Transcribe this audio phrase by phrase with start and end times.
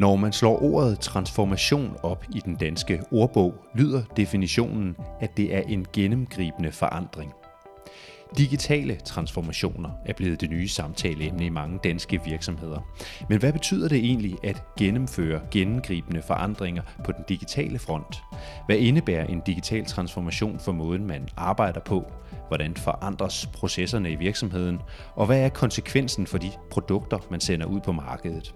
[0.00, 5.60] Når man slår ordet transformation op i den danske ordbog, lyder definitionen, at det er
[5.60, 7.32] en gennemgribende forandring.
[8.38, 12.80] Digitale transformationer er blevet det nye samtaleemne i mange danske virksomheder.
[13.28, 18.22] Men hvad betyder det egentlig at gennemføre gennemgribende forandringer på den digitale front?
[18.66, 22.12] Hvad indebærer en digital transformation for måden, man arbejder på?
[22.48, 24.78] Hvordan forandres processerne i virksomheden?
[25.14, 28.54] Og hvad er konsekvensen for de produkter, man sender ud på markedet?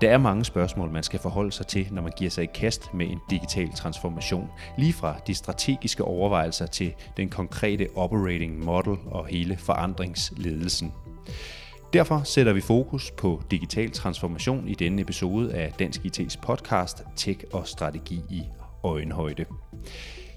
[0.00, 2.94] Der er mange spørgsmål, man skal forholde sig til, når man giver sig i kast
[2.94, 4.50] med en digital transformation.
[4.78, 10.92] Lige fra de strategiske overvejelser til den konkrete operating model og hele forandringsledelsen.
[11.92, 17.40] Derfor sætter vi fokus på digital transformation i denne episode af Dansk IT's podcast Tech
[17.52, 18.42] og Strategi i
[18.82, 19.44] øjenhøjde.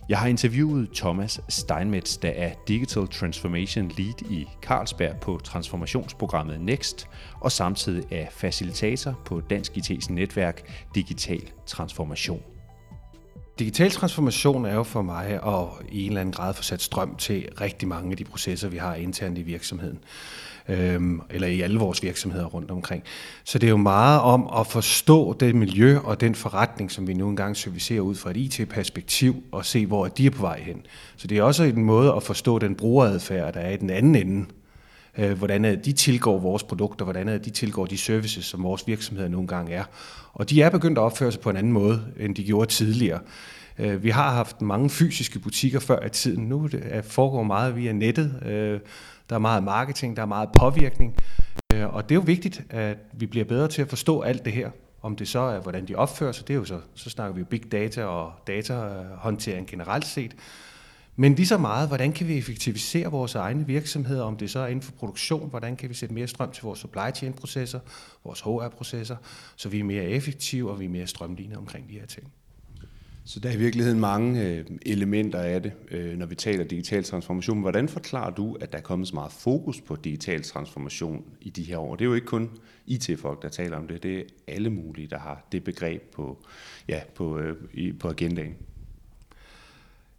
[0.10, 7.08] Jeg har interviewet Thomas Steinmetz, der er Digital Transformation Lead i Carlsberg på transformationsprogrammet Next,
[7.40, 12.57] og samtidig er facilitator på Dansk IT's netværk Digital Transformation.
[13.60, 17.16] Digital transformation er jo for mig at i en eller anden grad få sat strøm
[17.16, 20.00] til rigtig mange af de processer, vi har internt i virksomheden
[20.70, 23.04] øhm, eller i alle vores virksomheder rundt omkring.
[23.44, 27.14] Så det er jo meget om at forstå det miljø og den forretning, som vi
[27.14, 30.86] nu engang servicerer ud fra et IT-perspektiv, og se, hvor de er på vej hen.
[31.18, 34.16] Så det er også en måde at forstå den brugeradfærd, der er i den anden
[34.16, 34.46] ende,
[35.18, 39.48] Øh, hvordan de tilgår vores produkter, hvordan de tilgår de services, som vores virksomheder nogle
[39.48, 39.84] gange er.
[40.34, 43.20] Og de er begyndt at opføre sig på en anden måde, end de gjorde tidligere.
[43.80, 46.44] Øh, vi har haft mange fysiske butikker før i tiden.
[46.44, 48.44] Nu det foregår meget via nettet.
[48.46, 48.80] Øh,
[49.30, 51.16] der er meget marketing, der er meget påvirkning.
[51.70, 54.70] Og det er jo vigtigt, at vi bliver bedre til at forstå alt det her.
[55.02, 57.40] Om det så er, hvordan de opfører sig, det er jo så, så snakker vi
[57.40, 60.36] jo big data og datahåndtering generelt set.
[61.20, 64.68] Men lige så meget, hvordan kan vi effektivisere vores egne virksomheder, om det så er
[64.68, 67.80] inden for produktion, hvordan kan vi sætte mere strøm til vores supply chain processer,
[68.24, 69.16] vores HR-processer,
[69.56, 72.32] så vi er mere effektive og vi er mere strømlignede omkring de her ting.
[73.26, 77.04] Så der er i virkeligheden mange øh, elementer af det, øh, når vi taler digital
[77.04, 77.62] transformation.
[77.62, 81.64] Hvordan forklarer du, at der er kommet så meget fokus på digital transformation i de
[81.64, 81.96] her år?
[81.96, 82.50] Det er jo ikke kun
[82.86, 84.04] IT-folk, der taler om det.
[84.04, 86.46] Det er alle mulige, der har det begreb på,
[86.88, 87.56] ja, på, øh,
[88.00, 88.56] på agendaen.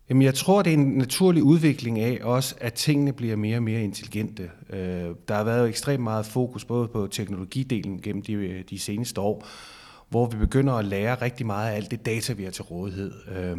[0.08, 3.62] Jamen, jeg tror, det er en naturlig udvikling af også, at tingene bliver mere og
[3.62, 4.50] mere intelligente.
[4.70, 9.20] Øh, der har været ekstremt meget fokus både på teknologidelen gennem de, øh, de seneste
[9.20, 9.46] år,
[10.08, 13.12] hvor vi begynder at lære rigtig meget af alt det data, vi har til rådighed.
[13.36, 13.56] Øh,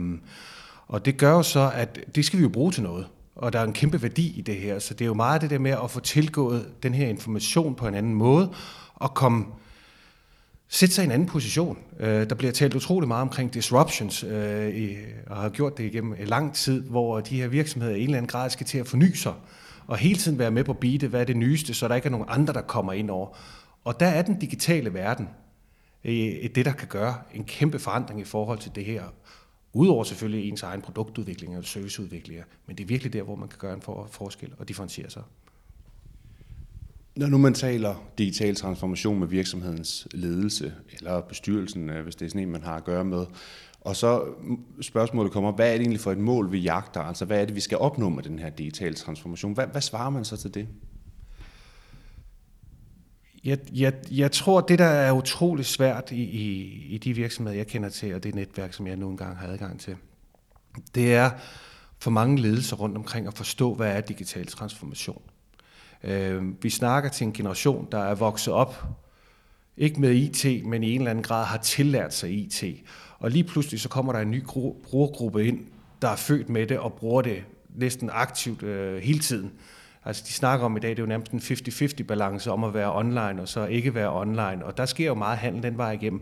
[0.88, 3.08] og det gør jo så, at det skal vi jo bruge til noget.
[3.36, 4.80] Og der er en kæmpe værdi i det her.
[4.80, 7.88] Så det er jo meget det der med at få tilgået den her information på
[7.88, 8.54] en anden måde,
[8.96, 9.46] og komme
[10.69, 11.78] sætte sig i en anden position.
[12.00, 14.96] Øh, der bliver talt utrolig meget omkring disruptions, øh, i,
[15.28, 18.18] og har gjort det igennem øh, lang tid, hvor de her virksomheder i en eller
[18.18, 19.34] anden grad skal til at forny sig,
[19.88, 22.12] og hele tiden være med på beatet, hvad er det nyeste, så der ikke er
[22.12, 23.38] nogen andre, der kommer ind over.
[23.84, 25.30] Og der er den digitale verden
[26.03, 26.13] øh,
[26.56, 29.03] det, der kan gøre en kæmpe forandring i forhold til det her.
[29.74, 33.57] Udover selvfølgelig ens egen produktudvikling og serviceudvikling, men det er virkelig der, hvor man kan
[33.59, 33.81] gøre en
[34.12, 35.24] forskel og differentiere sig.
[37.19, 42.30] Når nu man taler digital transformation med virksomhedens ledelse, eller bestyrelsen, øh, hvis det er
[42.30, 43.25] sådan en, man har at gøre med,
[43.81, 44.24] og så
[44.81, 47.02] spørgsmålet kommer, hvad er det egentlig for et mål, vi jagter?
[47.02, 49.53] Altså, hvad er det, vi skal opnå med den her digitale transformation?
[49.53, 50.68] Hvad, hvad svarer man så til det?
[53.44, 57.68] Jeg, jeg, jeg tror, det der er utrolig svært i, i, i de virksomheder, jeg
[57.68, 59.96] kender til, og det netværk, som jeg nu engang har adgang til,
[60.96, 61.30] det er
[62.00, 65.22] for mange ledelser rundt omkring at forstå, hvad er digital transformation.
[66.04, 68.84] Øh, vi snakker til en generation, der er vokset op,
[69.78, 72.64] ikke med IT, men i en eller anden grad har tillært sig IT.
[73.20, 74.44] Og lige pludselig så kommer der en ny
[74.84, 75.60] brugergruppe ind,
[76.02, 77.44] der er født med det og bruger det
[77.76, 79.52] næsten aktivt øh, hele tiden.
[80.06, 82.74] Altså de snakker om i dag, det er jo nærmest en 50-50 balance om at
[82.74, 85.92] være online og så ikke være online, og der sker jo meget handel den vej
[85.92, 86.22] igennem.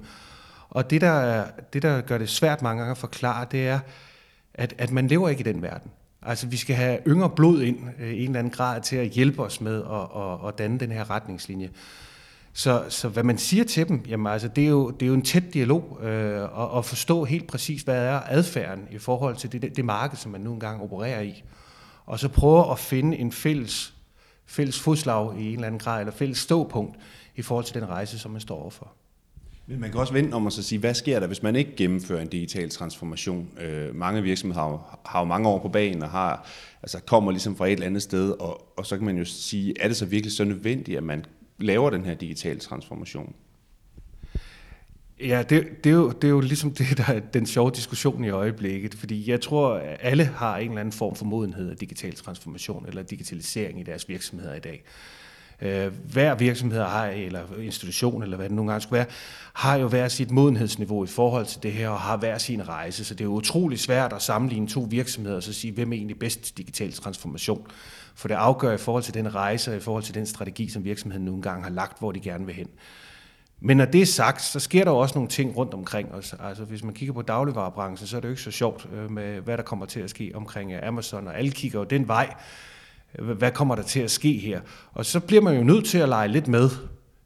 [0.70, 3.80] Og det der, det, der gør det svært mange gange at forklare, det er,
[4.54, 5.92] at, at man lever ikke i den verden.
[6.28, 9.10] Altså vi skal have yngre blod ind øh, i en eller anden grad til at
[9.10, 11.70] hjælpe os med at, at, at danne den her retningslinje.
[12.54, 15.14] Så, så hvad man siger til dem, jamen altså, det, er jo, det er jo
[15.14, 19.52] en tæt dialog, øh, og, og forstå helt præcis, hvad er adfærden i forhold til
[19.52, 21.44] det, det marked, som man nu engang opererer i
[22.08, 23.94] og så prøve at finde en fælles,
[24.46, 26.98] fælles fodslag i en eller anden grad, eller fælles ståpunkt
[27.36, 28.94] i forhold til den rejse, som man står overfor.
[29.70, 32.22] Men man kan også vente om at sige, hvad sker der, hvis man ikke gennemfører
[32.22, 33.50] en digital transformation?
[33.62, 36.48] Øh, mange virksomheder har jo, har jo mange år på banen og har,
[36.84, 39.74] altså kommer ligesom fra et eller andet sted, og, og så kan man jo sige,
[39.80, 41.26] er det så virkelig så nødvendigt, at man
[41.60, 43.36] laver den her digitale transformation?
[45.20, 48.24] Ja, det, det, er jo, det er jo ligesom det, der er den sjove diskussion
[48.24, 51.78] i øjeblikket, fordi jeg tror, at alle har en eller anden form for modenhed af
[51.78, 54.84] digital transformation eller digitalisering i deres virksomheder i dag.
[55.62, 59.08] Øh, hver virksomhed har, eller institution, eller hvad det nogle gange skulle være,
[59.54, 63.06] har jo hver sit modenhedsniveau i forhold til det her, og har hver sin rejse.
[63.06, 65.98] Så det er jo utrolig svært at sammenligne to virksomheder og så sige, hvem er
[65.98, 67.68] egentlig bedst digital transformation.
[68.16, 70.84] For det afgør i forhold til den rejse, og i forhold til den strategi, som
[70.84, 72.68] virksomheden nogle gange har lagt, hvor de gerne vil hen.
[73.60, 76.36] Men når det er sagt, så sker der jo også nogle ting rundt omkring os.
[76.40, 79.42] Altså hvis man kigger på dagligvarerbranchen, så er det jo ikke så sjovt øh, med,
[79.42, 82.34] hvad der kommer til at ske omkring øh, Amazon, og alle kigger jo den vej.
[83.22, 84.62] Hvad kommer der til at ske her?
[84.92, 86.70] Og så bliver man jo nødt til at lege lidt med.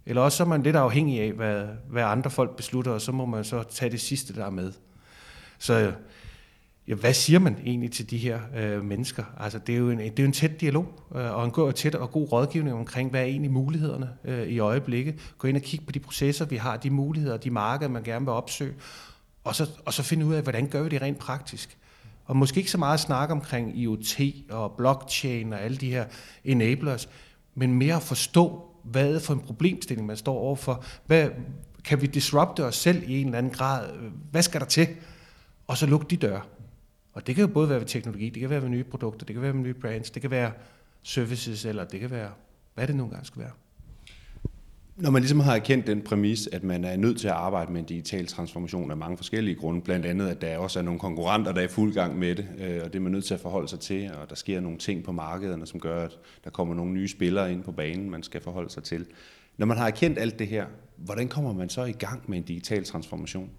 [0.05, 3.11] Eller også så er man lidt afhængig af, hvad, hvad andre folk beslutter, og så
[3.11, 4.71] må man så tage det sidste, der er med.
[5.59, 5.93] Så
[6.87, 9.23] ja, hvad siger man egentlig til de her øh, mennesker?
[9.39, 11.73] Altså, det er jo en, det er jo en tæt dialog, øh, og en god,
[11.73, 15.33] tæt og god rådgivning omkring, hvad er egentlig mulighederne øh, i øjeblikket.
[15.37, 18.25] Gå ind og kigge på de processer, vi har, de muligheder, de markeder, man gerne
[18.25, 18.73] vil opsøge,
[19.43, 21.77] og så, og så finde ud af, hvordan gør vi det rent praktisk.
[22.25, 24.19] Og måske ikke så meget snak omkring IoT
[24.49, 26.05] og blockchain og alle de her
[26.43, 27.09] enablers,
[27.55, 30.83] men mere at forstå, hvad for en problemstilling, man står overfor.
[31.05, 31.29] Hvad,
[31.83, 33.89] kan vi disrupte os selv i en eller anden grad?
[34.31, 34.87] Hvad skal der til?
[35.67, 36.41] Og så lukke de døre.
[37.13, 39.33] Og det kan jo både være ved teknologi, det kan være ved nye produkter, det
[39.35, 40.51] kan være ved nye brands, det kan være
[41.03, 42.31] services, eller det kan være,
[42.73, 43.51] hvad det nogle gange skal være.
[45.01, 47.79] Når man ligesom har erkendt den præmis, at man er nødt til at arbejde med
[47.79, 51.51] en digital transformation af mange forskellige grunde, blandt andet at der også er nogle konkurrenter,
[51.51, 53.39] der er i fuld gang med det, øh, og det er man nødt til at
[53.39, 56.75] forholde sig til, og der sker nogle ting på markederne, som gør, at der kommer
[56.75, 59.05] nogle nye spillere ind på banen, man skal forholde sig til.
[59.57, 60.65] Når man har erkendt alt det her,
[60.97, 63.49] hvordan kommer man så i gang med en digital transformation?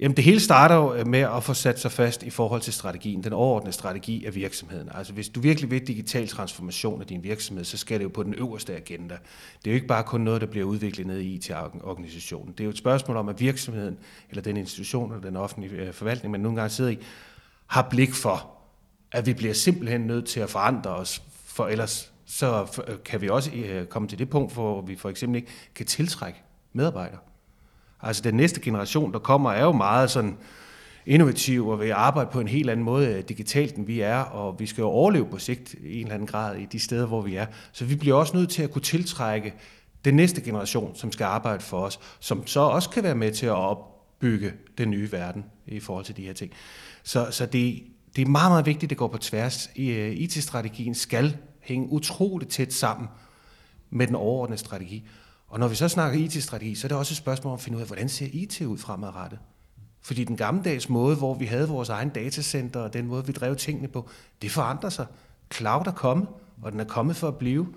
[0.00, 2.72] Jamen det hele starter jo øh, med at få sat sig fast i forhold til
[2.72, 4.88] strategien, den overordnede strategi af virksomheden.
[4.94, 8.22] Altså hvis du virkelig vil digital transformation af din virksomhed, så skal det jo på
[8.22, 9.14] den øverste agenda.
[9.58, 12.52] Det er jo ikke bare kun noget, der bliver udviklet ned i IT-organisationen.
[12.52, 13.98] Det er jo et spørgsmål om, at virksomheden,
[14.30, 16.98] eller den institution, eller den offentlige øh, forvaltning, man nogle gange sidder i,
[17.66, 18.50] har blik for,
[19.12, 23.28] at vi bliver simpelthen nødt til at forandre os, for ellers så øh, kan vi
[23.28, 23.50] også
[23.88, 26.42] komme til det punkt, hvor vi for eksempel ikke kan tiltrække
[26.72, 27.18] medarbejdere.
[28.02, 30.36] Altså den næste generation, der kommer, er jo meget sådan
[31.06, 34.60] innovativ og vil arbejde på en helt anden måde øh, digitalt, end vi er, og
[34.60, 37.22] vi skal jo overleve på sigt i en eller anden grad i de steder, hvor
[37.22, 37.46] vi er.
[37.72, 39.54] Så vi bliver også nødt til at kunne tiltrække
[40.04, 43.46] den næste generation, som skal arbejde for os, som så også kan være med til
[43.46, 46.52] at opbygge den nye verden i forhold til de her ting.
[47.02, 47.82] Så, så det,
[48.16, 49.70] det er meget, meget vigtigt, at det går på tværs.
[49.76, 53.08] IT-strategien øh, skal hænge utroligt tæt sammen
[53.90, 55.08] med den overordnede strategi.
[55.50, 57.76] Og når vi så snakker IT-strategi, så er det også et spørgsmål om at finde
[57.76, 59.38] ud af, hvordan ser IT ud fremadrettet?
[60.02, 63.56] Fordi den gammeldags måde, hvor vi havde vores egen datacenter, og den måde, vi drev
[63.56, 64.08] tingene på,
[64.42, 65.06] det forandrer sig.
[65.54, 66.28] Cloud er kommet,
[66.62, 67.68] og den er kommet for at blive.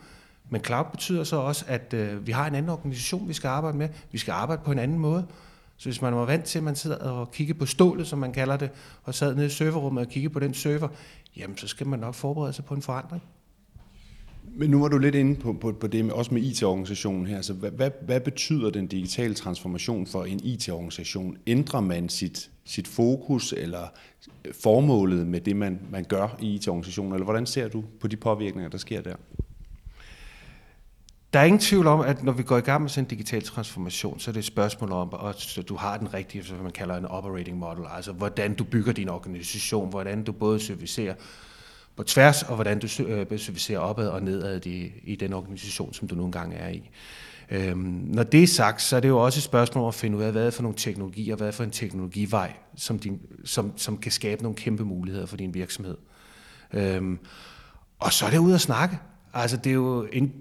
[0.49, 3.77] Men cloud betyder så også, at øh, vi har en anden organisation, vi skal arbejde
[3.77, 3.89] med.
[4.11, 5.25] Vi skal arbejde på en anden måde.
[5.77, 8.33] Så hvis man var vant til, at man sidder og kigger på stålet, som man
[8.33, 8.69] kalder det,
[9.03, 10.87] og sad nede i serverrummet og kiggede på den server,
[11.35, 13.23] jamen så skal man nok forberede sig på en forandring.
[14.55, 17.41] Men nu var du lidt inde på, på, på det med, også med IT-organisationen her.
[17.41, 21.37] Så hvad, hvad, hvad betyder den digitale transformation for en IT-organisation?
[21.47, 23.87] Ændrer man sit, sit fokus eller
[24.61, 27.13] formålet med det, man, man gør i IT-organisationen?
[27.13, 29.15] Eller hvordan ser du på de påvirkninger, der sker der?
[31.33, 33.41] Der er ingen tvivl om, at når vi går i gang med sådan en digital
[33.41, 36.95] transformation, så er det et spørgsmål om, at du har den rigtige, som man kalder
[36.95, 41.13] en operating model, altså hvordan du bygger din organisation, hvordan du både servicerer
[41.95, 46.07] på tværs, og hvordan du øh, servicerer opad og nedad i, i den organisation, som
[46.07, 46.89] du nu engang er i.
[47.51, 50.17] Øhm, når det er sagt, så er det jo også et spørgsmål om at finde
[50.17, 53.73] ud af, hvad er for nogle teknologier, hvad er for en teknologivej, som, din, som,
[53.77, 55.97] som kan skabe nogle kæmpe muligheder for din virksomhed.
[56.73, 57.19] Øhm,
[57.99, 58.99] og så er det ud at snakke.
[59.33, 60.31] Altså, det er jo en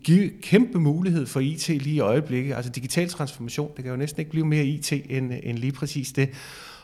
[0.43, 2.55] kæmpe mulighed for IT lige i øjeblikket.
[2.55, 6.13] Altså, digital transformation, det kan jo næsten ikke blive mere IT end, end lige præcis
[6.13, 6.31] det.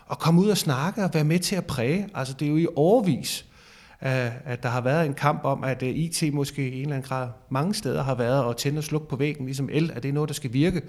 [0.07, 2.09] Og komme ud og snakke og være med til at præge.
[2.15, 3.48] Altså, det er jo i overvis,
[4.01, 7.09] at der har været en kamp om, at øh, IT måske i en eller anden
[7.09, 10.09] grad mange steder har været at tænde og slukke på væggen, ligesom el, at det
[10.09, 10.83] er noget, der skal virke.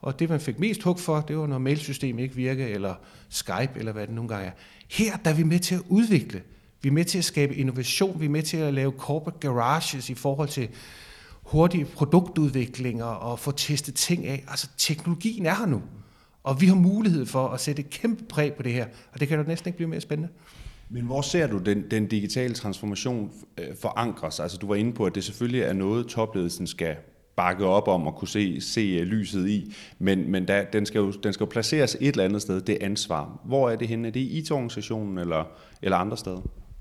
[0.00, 2.94] Og det, man fik mest hug for, det var, når mailsystemet ikke virker, eller
[3.28, 4.52] Skype, eller hvad det nogle gange er.
[4.88, 6.42] Her der er vi med til at udvikle.
[6.82, 8.20] Vi er med til at skabe innovation.
[8.20, 10.68] Vi er med til at lave corporate garages i forhold til
[11.42, 14.44] hurtige produktudviklinger og få testet ting af.
[14.48, 15.82] Altså, teknologien er her nu.
[16.42, 18.86] Og vi har mulighed for at sætte et kæmpe præg på det her.
[19.12, 20.32] Og det kan jo næsten ikke blive mere spændende.
[20.90, 24.40] Men hvor ser du den, den digitale transformation øh, forankres?
[24.40, 26.96] Altså du var inde på, at det selvfølgelig er noget, topledelsen skal
[27.36, 30.98] bakke op om og kunne se, se øh, lyset i, men, men der, den, skal
[30.98, 33.40] jo, den skal jo placeres et eller andet sted, det ansvar.
[33.44, 34.08] Hvor er det henne?
[34.08, 35.44] Er det i IT-organisationen eller,
[35.82, 36.40] eller andre steder?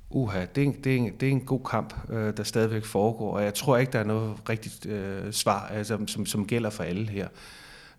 [0.09, 2.85] Uha, det er, en, det, er en, det er en god kamp, øh, der stadigvæk
[2.85, 6.69] foregår, og jeg tror ikke, der er noget rigtigt øh, svar, altså, som, som gælder
[6.69, 7.27] for alle her.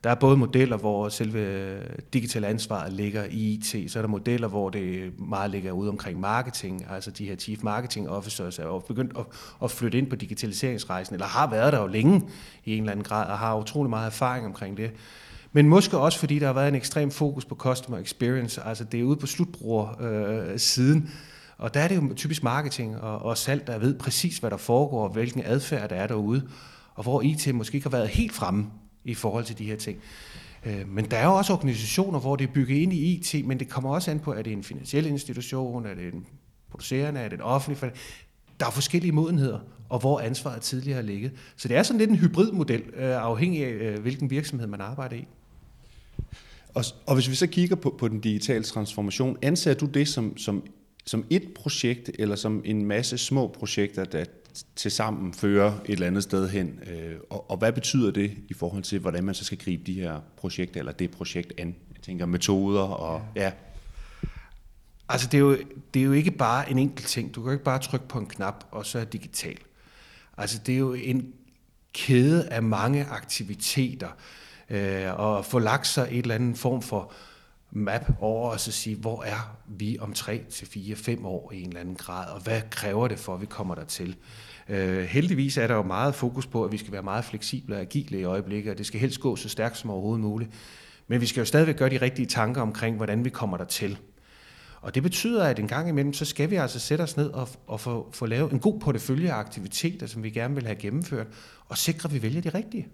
[0.04, 4.08] Der er både modeller, hvor selve øh, digitale ansvaret ligger i IT, så er der
[4.08, 8.84] modeller, hvor det meget ligger ude omkring marketing, altså de her chief marketing officers er
[8.88, 9.24] begyndt at,
[9.62, 12.22] at flytte ind på digitaliseringsrejsen, eller har været der jo længe
[12.64, 14.90] i en eller anden grad, og har utrolig meget erfaring omkring det.
[15.52, 19.00] Men måske også fordi der har været en ekstrem fokus på customer experience, altså det
[19.00, 21.10] er ude på slutbruger øh, siden,
[21.58, 24.56] og der er det jo typisk marketing og, og salg, der ved præcis, hvad der
[24.56, 26.48] foregår, og hvilken adfærd der er derude,
[26.94, 28.66] og hvor IT måske ikke har været helt fremme
[29.10, 29.98] i forhold til de her ting.
[30.66, 33.58] Øh, men der er jo også organisationer, hvor det er bygget ind i IT, men
[33.58, 36.26] det kommer også an på, er det en finansiel institution, er det en
[36.70, 37.92] producerende, er det en offentlig
[38.60, 41.32] der er forskellige modenheder, og hvor ansvaret tidligere har ligget.
[41.56, 45.16] Så det er sådan lidt en hybridmodel, øh, afhængig af øh, hvilken virksomhed man arbejder
[45.16, 45.26] i.
[46.74, 50.36] Og, og hvis vi så kigger på, på den digitale transformation, anser du det som,
[50.36, 50.62] som,
[51.06, 54.24] som et projekt, eller som en masse små projekter, der
[54.76, 56.80] til sammen fører et eller andet sted hen?
[56.86, 59.92] Øh, og, og hvad betyder det i forhold til, hvordan man så skal gribe de
[59.92, 61.76] her projekter, eller det projekt an?
[61.94, 63.42] Jeg tænker metoder og ja.
[63.42, 63.52] ja.
[65.08, 65.56] Altså det er, jo,
[65.94, 67.34] det er jo ikke bare en enkelt ting.
[67.34, 69.58] Du kan jo ikke bare trykke på en knap, og så er digital.
[70.36, 71.32] Altså det er jo en
[71.92, 74.08] kæde af mange aktiviteter,
[74.70, 77.12] øh, og få lagt sig et eller andet form for
[77.70, 81.62] map over og så sige, hvor er vi om 3 til 4, 5 år i
[81.62, 84.16] en eller anden grad, og hvad kræver det for, at vi kommer dertil?
[84.68, 87.80] Øh, heldigvis er der jo meget fokus på, at vi skal være meget fleksible og
[87.80, 90.50] agile i øjeblikket, og det skal helst gå så stærkt som overhovedet muligt.
[91.08, 93.98] Men vi skal jo stadigvæk gøre de rigtige tanker omkring, hvordan vi kommer der til.
[94.80, 97.48] Og det betyder, at en gang imellem, så skal vi altså sætte os ned og,
[97.66, 101.26] og få, få lavet en god portefølje af aktiviteter, som vi gerne vil have gennemført,
[101.68, 102.88] og sikre, at vi vælger de rigtige.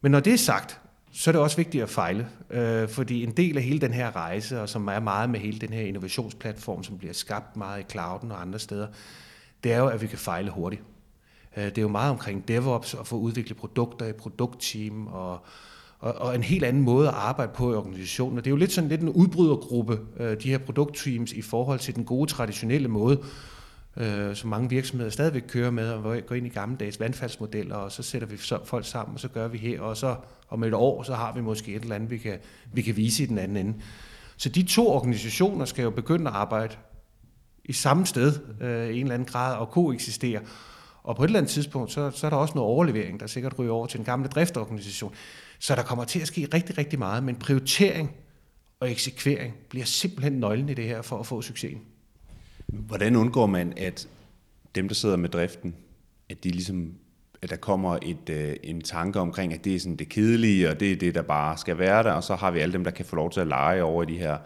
[0.00, 0.80] Men når det er sagt,
[1.12, 4.16] så er det også vigtigt at fejle, øh, fordi en del af hele den her
[4.16, 7.84] rejse, og som er meget med hele den her innovationsplatform, som bliver skabt meget i
[7.90, 8.86] clouden og andre steder,
[9.64, 10.82] det er jo, at vi kan fejle hurtigt.
[11.56, 15.40] Øh, det er jo meget omkring DevOps og få udviklet produkter i produktteam og,
[15.98, 18.38] og, og en helt anden måde at arbejde på i organisationen.
[18.38, 21.78] Og det er jo lidt sådan lidt en udbrydergruppe, øh, de her produktteams, i forhold
[21.78, 23.20] til den gode traditionelle måde,
[23.96, 28.02] øh, som mange virksomheder stadigvæk kører med, og går ind i gammeldags vandfaldsmodeller, og så
[28.02, 30.16] sætter vi folk sammen, og så gør vi her, og så
[30.48, 32.38] om et år, så har vi måske et eller andet, vi kan,
[32.72, 33.74] vi kan vise i den anden ende.
[34.36, 36.74] Så de to organisationer skal jo begynde at arbejde
[37.68, 40.40] i samme sted øh, i en eller anden grad og koeksistere.
[41.02, 43.58] Og på et eller andet tidspunkt, så, så er der også noget overlevering, der sikkert
[43.58, 45.14] ryger over til en gamle driftorganisation.
[45.58, 48.10] Så der kommer til at ske rigtig, rigtig meget, men prioritering
[48.80, 51.80] og eksekvering bliver simpelthen nøglen i det her for at få succesen.
[52.66, 54.08] Hvordan undgår man, at
[54.74, 55.74] dem, der sidder med driften,
[56.28, 56.94] at de ligesom
[57.42, 60.80] at der kommer et, øh, en tanke omkring, at det er sådan det kedelige, og
[60.80, 62.90] det er det, der bare skal være der, og så har vi alle dem, der
[62.90, 64.38] kan få lov til at lege over i de her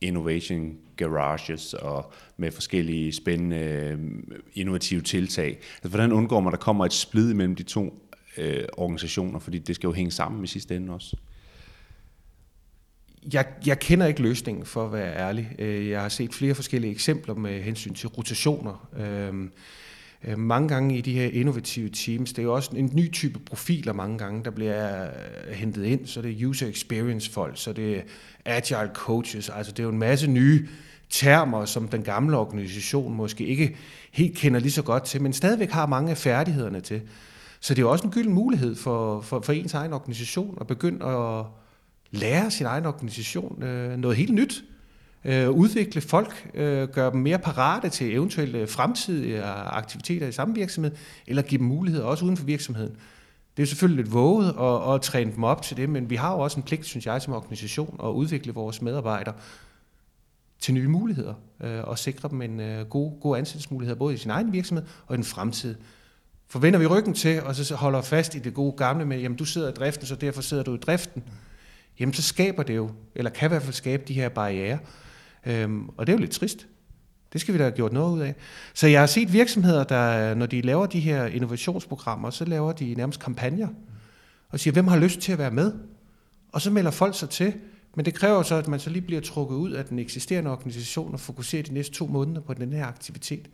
[0.00, 3.98] innovation garages og med forskellige spændende øh,
[4.54, 5.58] innovative tiltag.
[5.74, 9.58] Altså, hvordan undgår man, at der kommer et splid mellem de to øh, organisationer, fordi
[9.58, 11.16] det skal jo hænge sammen i sidste ende også?
[13.32, 15.54] Jeg, jeg kender ikke løsningen, for at være ærlig.
[15.58, 18.88] Øh, jeg har set flere forskellige eksempler med hensyn til rotationer.
[18.96, 19.48] Øh,
[20.26, 23.38] Øh, mange gange i de her innovative teams, det er jo også en ny type
[23.38, 27.72] profiler mange gange, der bliver øh, hentet ind, så det er user experience folk, så
[27.72, 28.02] det er
[28.44, 30.68] agile coaches, altså det er jo en masse nye
[31.10, 33.76] termer, som den gamle organisation måske ikke
[34.12, 37.02] helt kender lige så godt til, men stadigvæk har mange af færdighederne til.
[37.60, 40.66] Så det er jo også en gylden mulighed for, for, for ens egen organisation at
[40.66, 41.44] begynde at
[42.10, 44.64] lære sin egen organisation øh, noget helt nyt
[45.24, 50.92] øh, udvikle folk, øh, gøre dem mere parate til eventuelle fremtidige aktiviteter i samme virksomhed,
[51.26, 52.96] eller give dem muligheder også uden for virksomheden.
[53.56, 56.32] Det er selvfølgelig lidt våget at, at træne dem op til det, men vi har
[56.32, 59.34] jo også en pligt, synes jeg, som organisation at udvikle vores medarbejdere
[60.60, 64.30] til nye muligheder øh, og sikre dem en øh, god, god ansættelsesmulighed både i sin
[64.30, 65.74] egen virksomhed og i den fremtid.
[66.48, 69.38] For vender vi ryggen til, og så holder fast i det gode gamle med, jamen
[69.38, 71.22] du sidder i driften, så derfor sidder du i driften,
[72.00, 74.78] jamen så skaber det jo, eller kan i hvert fald skabe de her barriere,
[75.46, 76.66] Øhm, og det er jo lidt trist.
[77.32, 78.34] Det skal vi da have gjort noget ud af.
[78.74, 82.94] Så jeg har set virksomheder, der, når de laver de her innovationsprogrammer, så laver de
[82.94, 83.68] nærmest kampagner,
[84.48, 85.72] og siger, hvem har lyst til at være med?
[86.52, 87.54] Og så melder folk sig til,
[87.94, 91.12] men det kræver så, at man så lige bliver trukket ud af den eksisterende organisation
[91.12, 93.50] og fokuserer de næste to måneder på den her aktivitet.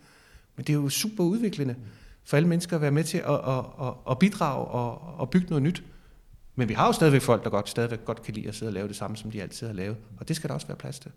[0.55, 1.75] Men det er jo super udviklende
[2.23, 5.47] for alle mennesker at være med til at, at, at, at bidrage og at bygge
[5.49, 5.83] noget nyt.
[6.55, 8.73] Men vi har jo stadigvæk folk, der godt, stadigvæk godt kan lide at sidde og
[8.73, 9.97] lave det samme, som de altid har lavet.
[10.17, 11.11] Og det skal der også være plads til.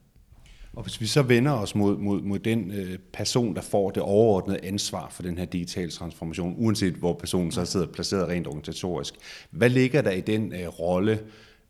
[0.76, 4.02] Og hvis vi så vender os mod, mod, mod den øh, person, der får det
[4.02, 9.14] overordnede ansvar for den her digitale transformation, uanset hvor personen så sidder placeret rent organisatorisk,
[9.50, 11.20] hvad ligger der i den øh, rolle?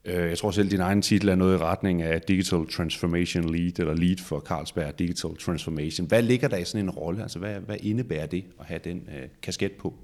[0.04, 3.78] Øh, jeg tror selv, din egen titel er noget i retning af Digital Transformation Lead,
[3.78, 6.06] eller Lead for Carlsberg Digital Transformation.
[6.06, 7.22] Hvad ligger der i sådan en rolle?
[7.22, 9.94] Altså, hvad, hvad indebærer det at have den øh, kasket på?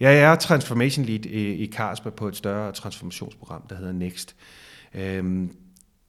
[0.00, 4.36] Jeg er transformation lead i, i Carlsberg på et større transformationsprogram, der hedder Next.
[4.94, 5.50] Øhm,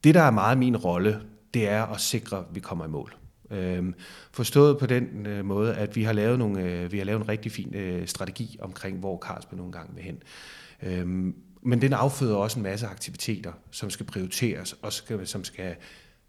[0.04, 1.20] det, der er meget min rolle,
[1.58, 3.14] det er at sikre, at vi kommer i mål.
[3.50, 3.94] Øhm,
[4.32, 7.28] forstået på den øh, måde, at vi har lavet nogle, øh, vi har lavet en
[7.28, 10.22] rigtig fin øh, strategi omkring, hvor Carlsberg nogle gange vil hen.
[10.82, 15.74] Øhm, men den afføder også en masse aktiviteter, som skal prioriteres, og skal, som, skal,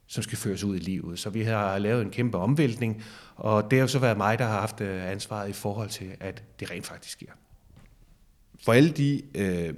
[0.08, 1.20] som skal føres ud i livet.
[1.20, 3.04] Så vi har lavet en kæmpe omvæltning,
[3.36, 6.12] og det har jo så været mig, der har haft øh, ansvaret i forhold til,
[6.20, 7.32] at det rent faktisk sker.
[8.66, 9.74] For alle de øh,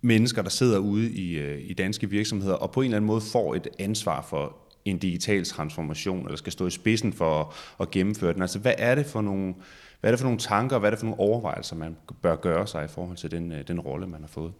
[0.00, 3.20] mennesker, der sidder ude i, øh, i danske virksomheder, og på en eller anden måde
[3.20, 7.46] får et ansvar for en digital transformation, eller skal stå i spidsen for at,
[7.80, 8.42] at gennemføre den.
[8.42, 9.54] Altså, hvad er det for nogle,
[10.00, 12.36] hvad er det for nogle tanker, og hvad er det for nogle overvejelser, man bør
[12.36, 14.52] gøre sig i forhold til den, øh, den rolle, man har fået?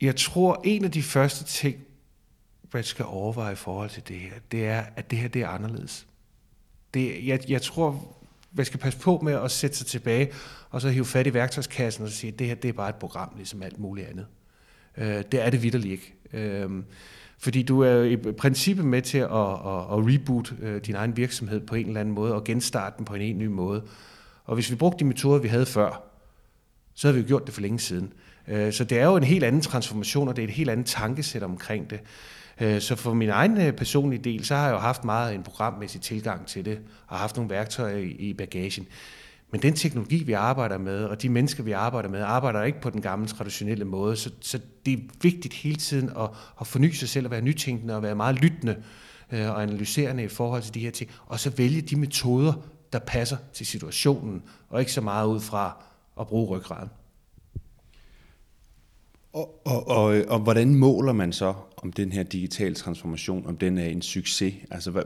[0.00, 1.76] Jeg tror, en af de første ting,
[2.72, 5.48] man skal overveje i forhold til det her, det er, at det her det er
[5.48, 6.06] anderledes.
[6.94, 8.16] Det, jeg, jeg tror,
[8.52, 10.32] man skal passe på med at sætte sig tilbage,
[10.70, 12.94] og så hive fat i værktøjskassen og sige, at det her det er bare et
[12.94, 14.26] program, ligesom alt muligt andet.
[14.96, 16.14] Øh, det er det vidderligt ikke.
[16.32, 16.84] Øhm,
[17.38, 21.60] fordi du er i princippet med til at, at, at reboot øh, din egen virksomhed
[21.60, 23.82] på en eller anden måde, og genstarte den på en helt ny måde.
[24.44, 26.02] Og hvis vi brugte de metoder, vi havde før,
[26.94, 28.12] så havde vi jo gjort det for længe siden.
[28.48, 30.86] Øh, så det er jo en helt anden transformation, og det er et helt andet
[30.86, 32.00] tankesæt omkring det.
[32.60, 35.42] Øh, så for min egen øh, personlige del, så har jeg jo haft meget en
[35.42, 38.86] programmæssig tilgang til det, og haft nogle værktøjer i bagagen.
[39.50, 42.90] Men den teknologi, vi arbejder med, og de mennesker, vi arbejder med, arbejder ikke på
[42.90, 44.16] den gamle traditionelle måde.
[44.16, 47.96] Så, så det er vigtigt hele tiden at, at forny sig selv at være nytænkende
[47.96, 48.82] og være meget lyttende
[49.32, 51.10] øh, og analyserende i forhold til de her ting.
[51.26, 52.52] Og så vælge de metoder,
[52.92, 55.84] der passer til situationen, og ikke så meget ud fra
[56.20, 56.88] at bruge ryggraden.
[59.32, 63.78] Og, og, og, og hvordan måler man så, om den her digitale transformation, om den
[63.78, 64.54] er en succes?
[64.70, 65.02] Altså, hvad,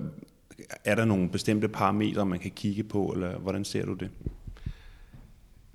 [0.84, 4.10] er der nogle bestemte parametre, man kan kigge på, eller hvordan ser du det?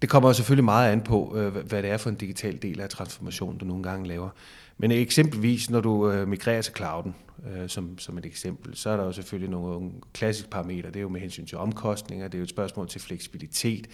[0.01, 2.89] Det kommer selvfølgelig meget an på, øh, hvad det er for en digital del af
[2.89, 4.29] transformationen, du nogle gange laver.
[4.77, 7.15] Men eksempelvis, når du øh, migrerer til clouden,
[7.51, 10.89] øh, som, som et eksempel, så er der jo selvfølgelig nogle klassiske parametre.
[10.89, 13.87] Det er jo med hensyn til omkostninger, det er jo et spørgsmål til fleksibilitet,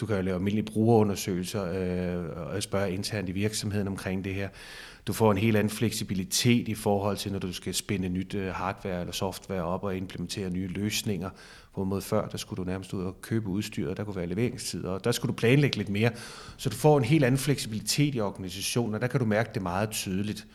[0.00, 4.48] du kan jo lave almindelige brugerundersøgelser øh, og spørge internt i virksomheden omkring det her.
[5.06, 8.54] Du får en helt anden fleksibilitet i forhold til, når du skal spænde nyt øh,
[8.54, 11.30] hardware eller software op og implementere nye løsninger.
[11.74, 14.84] Hvorimod før, der skulle du nærmest ud og købe udstyr, og der kunne være leveringstid,
[14.84, 16.10] og der skulle du planlægge lidt mere.
[16.56, 19.62] Så du får en helt anden fleksibilitet i organisationen, og der kan du mærke det
[19.62, 20.46] meget tydeligt.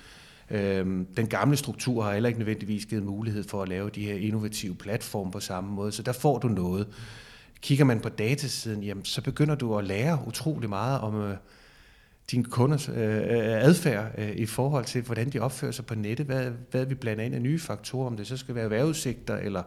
[0.52, 4.16] Øhm, den gamle struktur har heller ikke nødvendigvis givet mulighed for at lave de her
[4.16, 6.88] innovative platforme på samme måde, så der får du noget.
[7.64, 11.38] Kigger man på datasiden, jamen, så begynder du at lære utrolig meget om øh,
[12.32, 16.26] din kunders øh, øh, adfærd øh, i forhold til, hvordan de opfører sig på nettet,
[16.26, 19.64] hvad, hvad vi blander ind af nye faktorer, om det så skal være vejrudsigter, eller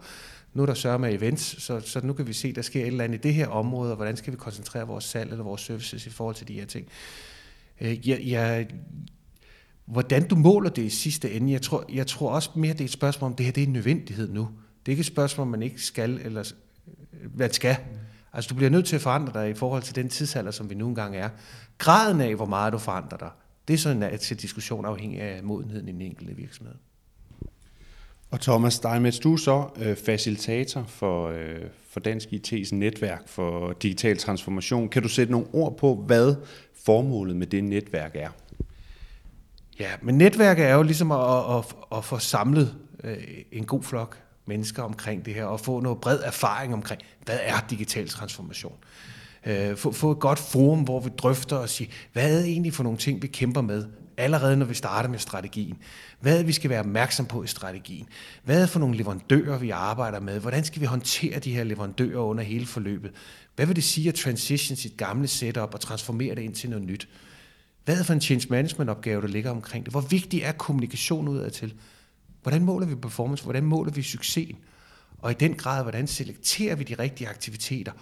[0.55, 2.87] nu er der sørger med events, så, så nu kan vi se, der sker et
[2.87, 5.61] eller andet i det her område, og hvordan skal vi koncentrere vores salg eller vores
[5.61, 6.89] services i forhold til de her ting.
[7.81, 8.67] Øh, jeg, jeg,
[9.87, 12.85] hvordan du måler det i sidste ende, jeg tror, jeg tror også mere, det er
[12.85, 14.49] et spørgsmål om, det her det er en nødvendighed nu.
[14.87, 16.53] Det er ikke et spørgsmål, man ikke skal eller
[17.35, 17.77] hvad skal.
[18.33, 20.75] Altså, du bliver nødt til at forandre dig i forhold til den tidsalder, som vi
[20.75, 21.29] nu engang er.
[21.79, 23.31] Graden af, hvor meget du forandrer dig,
[23.69, 26.75] det er sådan en til diskussion afhængig af modenheden i den enkelte virksomhed.
[28.31, 33.73] Og Thomas Steinmetz, du er så øh, facilitator for, øh, for Dansk IT's netværk for
[33.73, 34.89] digital transformation.
[34.89, 36.35] Kan du sætte nogle ord på, hvad
[36.85, 38.29] formålet med det netværk er?
[39.81, 43.17] Ja, men netværket er jo ligesom at, at, at få samlet øh,
[43.53, 47.67] en god flok mennesker omkring det her, og få noget bred erfaring omkring, hvad er
[47.71, 48.77] digital transformation.
[49.47, 52.75] Øh, få, få et godt forum, hvor vi drøfter og siger, hvad er det egentlig
[52.75, 53.85] for nogle ting, vi kæmper med,
[54.17, 55.77] allerede når vi starter med strategien.
[56.21, 58.07] Hvad er det, vi skal være opmærksom på i strategien?
[58.45, 60.41] Hvad er det for nogle leverandører, vi arbejder med?
[60.41, 63.13] Hvordan skal vi håndtere de her leverandører under hele forløbet?
[63.57, 66.85] Hvad vil det sige at transition sit gamle setup og transformere det ind til noget
[66.85, 67.09] nyt?
[67.85, 69.93] Hvad er det for en change management opgave, der ligger omkring det?
[69.93, 71.69] Hvor vigtig er kommunikation udadtil.
[71.69, 71.79] til?
[72.47, 73.45] Hvordan måler vi performance?
[73.45, 74.57] Hvordan måler vi succesen?
[75.19, 77.93] Og i den grad, hvordan selekterer vi de rigtige aktiviteter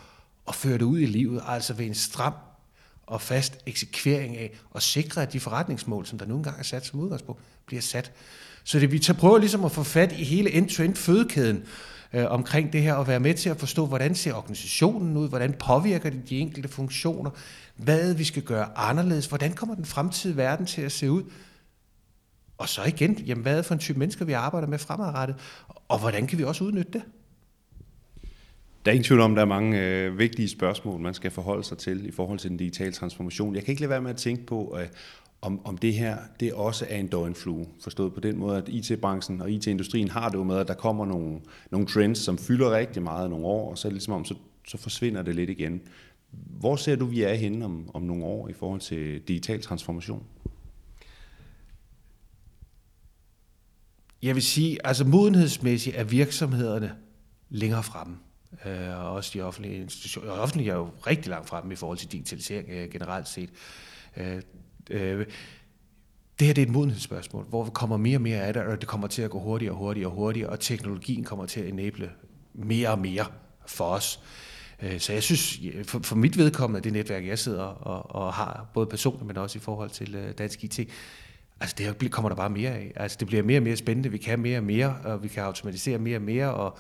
[0.47, 2.33] og fører det ud i livet, altså ved en stram
[3.07, 6.87] og fast eksekvering af at sikre, at de forretningsmål, som der nogle gange er sat
[6.87, 8.13] som udgangspunkt, bliver sat.
[8.65, 11.65] Så det, vi tager, prøver ligesom at få fat i hele end-to-end fødekæden
[12.13, 15.53] øh, omkring det her, og være med til at forstå, hvordan ser organisationen ud, hvordan
[15.53, 17.31] påvirker det de enkelte funktioner,
[17.77, 21.23] hvad vi skal gøre anderledes, hvordan kommer den fremtidige verden til at se ud,
[22.65, 25.37] og så igen, jamen, hvad er det for en type mennesker, vi arbejder med fremadrettet,
[25.89, 27.03] og hvordan kan vi også udnytte det?
[28.85, 31.65] Der er ingen tvivl om, at der er mange øh, vigtige spørgsmål, man skal forholde
[31.65, 33.55] sig til i forhold til den digitale transformation.
[33.55, 34.87] Jeg kan ikke lade være med at tænke på, øh,
[35.43, 37.67] om, om det her det også er en døgnflue.
[37.81, 41.07] Forstået på den måde, at IT-branchen og IT-industrien har det jo med, at der kommer
[41.07, 44.25] nogle, nogle trends, som fylder rigtig meget nogle år, og så er det ligesom om,
[44.25, 44.35] så
[44.69, 45.81] så forsvinder det lidt igen.
[46.31, 50.23] Hvor ser du, vi er henne om, om nogle år i forhold til digital transformation?
[54.25, 56.95] Jeg vil sige, altså modenhedsmæssigt er virksomhederne
[57.49, 58.17] længere fremme.
[58.67, 60.31] Øh, og også de offentlige institutioner.
[60.31, 63.51] Og offentlige er jo rigtig langt fremme i forhold til digitalisering øh, generelt set.
[64.17, 64.43] Øh,
[64.91, 65.27] øh,
[66.39, 68.81] det her det er et modenhedsspørgsmål, hvor vi kommer mere og mere af det, og
[68.81, 71.69] det kommer til at gå hurtigere og hurtigere og hurtigere, og teknologien kommer til at
[71.69, 72.11] enable
[72.55, 73.27] mere og mere
[73.67, 74.21] for os.
[74.83, 78.67] Øh, så jeg synes, for, for mit vedkommende, det netværk, jeg sidder og, og har,
[78.75, 80.81] både personligt, men også i forhold til øh, dansk IT,
[81.61, 82.93] altså det her kommer der bare mere af.
[82.97, 85.43] Altså det bliver mere og mere spændende, vi kan mere og mere, og vi kan
[85.43, 86.79] automatisere mere og mere, og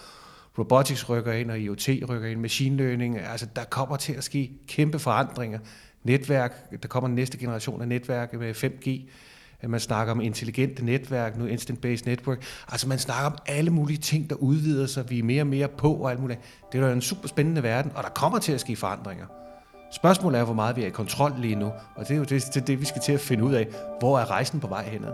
[0.58, 4.52] robotics rykker ind, og IoT rykker ind, machine learning, altså der kommer til at ske
[4.68, 5.58] kæmpe forandringer.
[6.02, 9.10] Netværk, der kommer den næste generation af netværk med 5G,
[9.68, 12.44] man snakker om intelligente netværk, nu instant-based network.
[12.68, 15.68] Altså man snakker om alle mulige ting, der udvider sig, vi er mere og mere
[15.68, 16.40] på og alt muligt.
[16.72, 19.26] Det er jo en super spændende verden, og der kommer til at ske forandringer.
[19.92, 22.54] Spørgsmålet er, hvor meget vi er i kontrol lige nu, og det er jo det,
[22.54, 23.66] det, det vi skal til at finde ud af.
[24.00, 25.12] Hvor er rejsen på vej henad?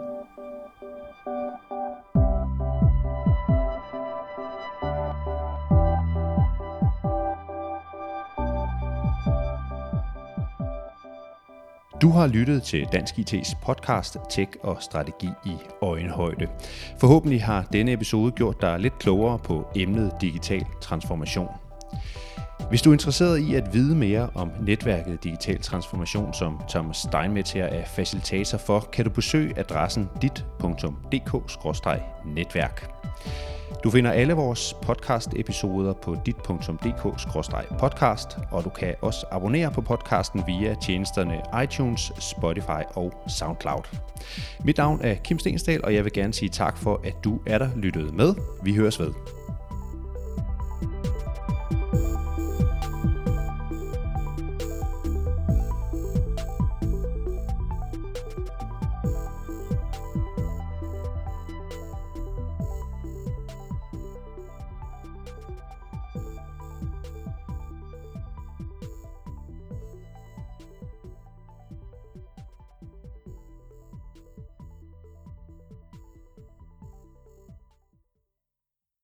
[12.03, 16.47] Du har lyttet til Dansk IT's podcast Tech og Strategi i øjenhøjde.
[16.99, 21.49] Forhåbentlig har denne episode gjort dig lidt klogere på emnet digital transformation.
[22.71, 27.53] Hvis du er interesseret i at vide mere om netværket Digital Transformation, som Thomas Steinmetz
[27.53, 32.91] her er facilitator for, kan du besøge adressen dit.dk-netværk.
[33.85, 40.75] Du finder alle vores podcast-episoder på dit.dk-podcast, og du kan også abonnere på podcasten via
[40.83, 43.83] tjenesterne iTunes, Spotify og SoundCloud.
[44.65, 47.59] Mit navn er Kim Stensdal, og jeg vil gerne sige tak for, at du er
[47.59, 48.35] der lyttet med.
[48.63, 49.40] Vi høres ved.